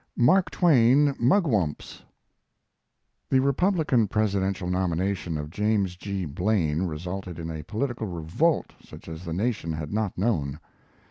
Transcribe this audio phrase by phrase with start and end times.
[0.17, 2.01] MARK TWAIN MUGWUMPS
[3.29, 6.25] The Republican Presidential nomination of James G.
[6.25, 10.59] Blaine resulted in a political revolt such as the nation had not known.